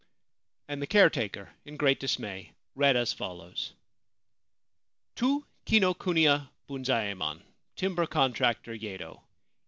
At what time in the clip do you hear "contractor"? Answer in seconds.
8.07-8.73